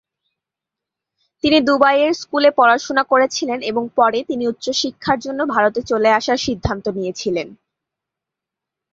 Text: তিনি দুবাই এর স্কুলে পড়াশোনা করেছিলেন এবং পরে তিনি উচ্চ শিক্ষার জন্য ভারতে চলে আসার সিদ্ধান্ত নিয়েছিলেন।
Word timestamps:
তিনি 1.43 1.57
দুবাই 1.67 1.97
এর 2.01 2.13
স্কুলে 2.13 2.49
পড়াশোনা 2.57 3.03
করেছিলেন 3.03 3.59
এবং 3.61 3.83
পরে 3.97 4.19
তিনি 4.29 4.43
উচ্চ 4.47 4.65
শিক্ষার 4.81 5.17
জন্য 5.19 5.39
ভারতে 5.53 5.81
চলে 5.89 6.09
আসার 6.11 6.39
সিদ্ধান্ত 6.45 6.85
নিয়েছিলেন। 6.97 7.47